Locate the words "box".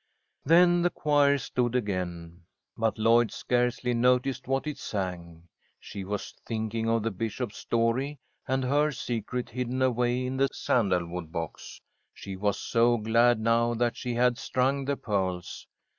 11.31-11.79